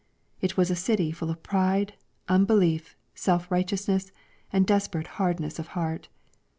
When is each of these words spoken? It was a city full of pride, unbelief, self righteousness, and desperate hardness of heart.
It 0.41 0.57
was 0.57 0.71
a 0.71 0.75
city 0.75 1.11
full 1.11 1.29
of 1.29 1.43
pride, 1.43 1.93
unbelief, 2.27 2.95
self 3.13 3.51
righteousness, 3.51 4.11
and 4.51 4.65
desperate 4.65 5.05
hardness 5.21 5.59
of 5.59 5.67
heart. 5.77 6.07